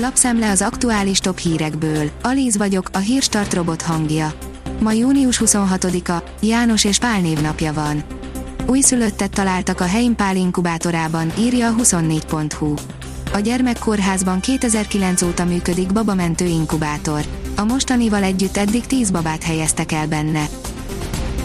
[0.00, 2.10] Lapszemle az aktuális top hírekből.
[2.22, 4.32] Alíz vagyok, a hírstart robot hangja.
[4.80, 8.02] Ma június 26-a, János és Pál névnapja van.
[8.66, 12.74] Újszülöttet találtak a Heimpál inkubátorában, írja a 24.hu.
[13.32, 17.24] A gyermekkórházban 2009 óta működik babamentő inkubátor.
[17.56, 20.48] A mostanival együtt eddig 10 babát helyeztek el benne.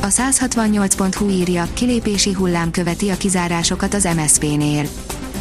[0.02, 4.86] A 168.hu írja, kilépési hullám követi a kizárásokat az MSZP-nél.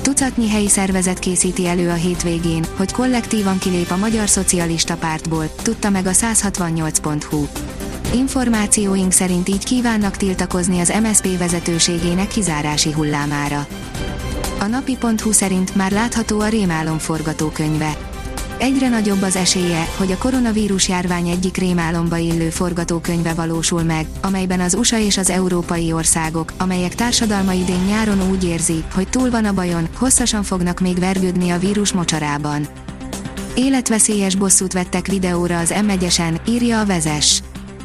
[0.02, 5.90] Tucatnyi helyi szervezet készíti elő a hétvégén, hogy kollektívan kilép a Magyar Szocialista Pártból, tudta
[5.90, 7.46] meg a 168.hu.
[8.14, 13.66] Információink szerint így kívánnak tiltakozni az MSZP vezetőségének kizárási hullámára.
[14.60, 18.11] A napi.hu szerint már látható a rémálom forgatókönyve.
[18.62, 24.60] Egyre nagyobb az esélye, hogy a koronavírus járvány egyik rémálomba illő forgatókönyve valósul meg, amelyben
[24.60, 29.44] az USA és az európai országok, amelyek társadalma idén nyáron úgy érzi, hogy túl van
[29.44, 32.66] a bajon, hosszasan fognak még vergődni a vírus mocsarában.
[33.54, 37.42] Életveszélyes bosszút vettek videóra az M1-esen, írja a vezes.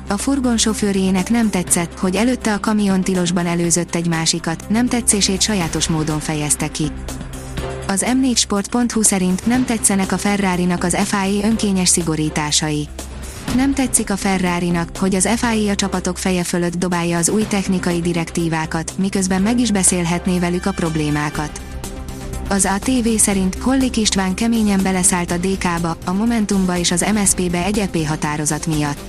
[0.10, 5.42] A furgon sofőrjének nem tetszett, hogy előtte a kamion tilosban előzött egy másikat, nem tetszését
[5.42, 6.92] sajátos módon fejezte ki.
[7.88, 12.88] Az m4sport.hu szerint nem tetszenek a Ferrari-nak az FIA önkényes szigorításai.
[13.56, 18.02] Nem tetszik a Ferrari-nak, hogy az FIA a csapatok feje fölött dobálja az új technikai
[18.02, 21.62] direktívákat, miközben meg is beszélhetné velük a problémákat.
[22.50, 27.80] Az ATV szerint Hollik István keményen beleszállt a DK-ba, a Momentumba és az MSZP-be egy
[27.80, 29.00] EP határozat miatt.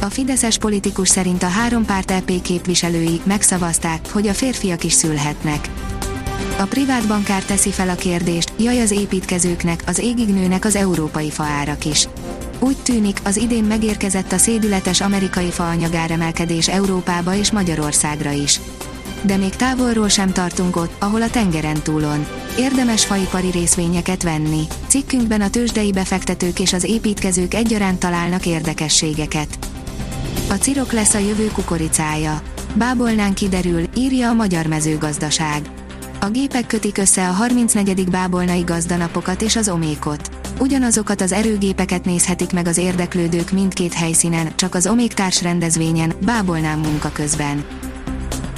[0.00, 5.68] A fideszes politikus szerint a három párt EP képviselői megszavazták, hogy a férfiak is szülhetnek.
[6.58, 11.30] A privát bankár teszi fel a kérdést, jaj az építkezőknek, az égig nőnek az európai
[11.30, 12.08] faárak is.
[12.58, 18.60] Úgy tűnik, az idén megérkezett a szédületes amerikai faanyagáremelkedés Európába és Magyarországra is.
[19.22, 22.26] De még távolról sem tartunk ott, ahol a tengeren túlon.
[22.58, 24.62] Érdemes faipari részvényeket venni.
[24.86, 29.58] Cikkünkben a tőzsdei befektetők és az építkezők egyaránt találnak érdekességeket.
[30.50, 32.42] A cirok lesz a jövő kukoricája.
[32.74, 35.77] Bábolnán kiderül, írja a Magyar Mezőgazdaság.
[36.20, 38.10] A gépek kötik össze a 34.
[38.10, 40.30] bábolnai gazdanapokat és az omékot.
[40.60, 46.78] Ugyanazokat az erőgépeket nézhetik meg az érdeklődők mindkét helyszínen, csak az omék társ rendezvényen, bábolnán
[46.78, 47.64] munka közben.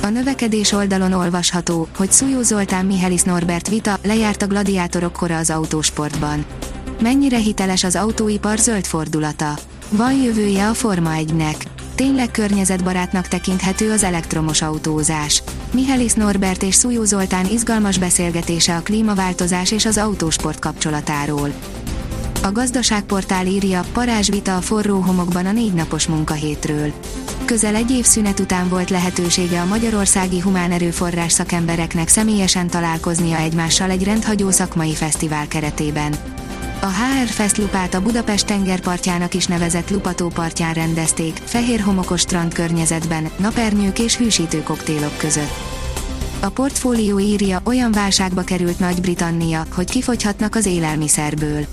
[0.02, 5.50] A növekedés oldalon olvasható, hogy Szújó Zoltán Mihelis Norbert vita lejárt a gladiátorok kora az
[5.50, 6.44] autósportban.
[7.00, 9.58] Mennyire hiteles az autóipar zöld fordulata?
[9.88, 11.56] Van jövője a Forma 1-nek
[12.00, 15.42] tényleg környezetbarátnak tekinthető az elektromos autózás.
[15.72, 21.52] Mihelis Norbert és Szújó Zoltán izgalmas beszélgetése a klímaváltozás és az autósport kapcsolatáról.
[22.42, 23.84] A gazdaságportál írja,
[24.30, 26.92] vita a forró homokban a négy napos munkahétről.
[27.44, 33.90] Közel egy év szünet után volt lehetősége a magyarországi humán erőforrás szakembereknek személyesen találkoznia egymással
[33.90, 36.14] egy rendhagyó szakmai fesztivál keretében.
[36.82, 42.54] A HR Fest lupát a Budapest tengerpartjának is nevezett Lupató partján rendezték, fehér homokos strand
[42.54, 45.54] környezetben, napernyők és hűsítő koktélok között.
[46.40, 51.66] A portfólió írja, olyan válságba került Nagy-Britannia, hogy kifogyhatnak az élelmiszerből.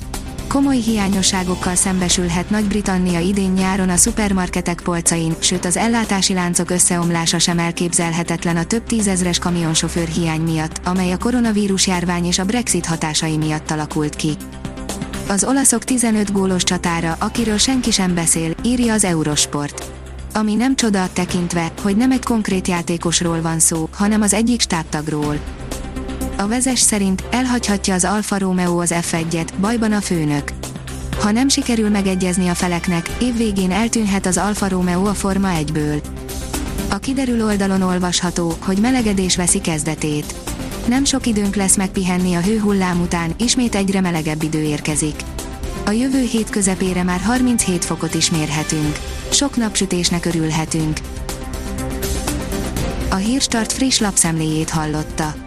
[0.47, 7.59] Komoly hiányosságokkal szembesülhet Nagy-Britannia idén nyáron a szupermarketek polcain, sőt az ellátási láncok összeomlása sem
[7.59, 13.37] elképzelhetetlen a több tízezres kamionsofőr hiány miatt, amely a koronavírus járvány és a Brexit hatásai
[13.37, 14.37] miatt alakult ki.
[15.29, 19.91] Az olaszok 15 gólos csatára, akiről senki sem beszél, írja az Eurosport.
[20.33, 25.39] Ami nem csoda tekintve, hogy nem egy konkrét játékosról van szó, hanem az egyik stábtagról.
[26.37, 30.51] A vezes szerint elhagyhatja az Alfa Romeo az F1-et, bajban a főnök.
[31.19, 36.01] Ha nem sikerül megegyezni a feleknek, évvégén eltűnhet az Alfa Romeo a Forma 1-ből.
[36.89, 40.33] A kiderül oldalon olvasható, hogy melegedés veszi kezdetét
[40.87, 45.21] nem sok időnk lesz megpihenni a hőhullám után, ismét egyre melegebb idő érkezik.
[45.85, 48.99] A jövő hét közepére már 37 fokot is mérhetünk.
[49.31, 50.97] Sok napsütésnek örülhetünk.
[53.09, 55.46] A Hírstart friss lapszemléjét hallotta.